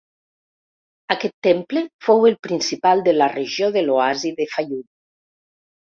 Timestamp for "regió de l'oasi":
3.35-4.37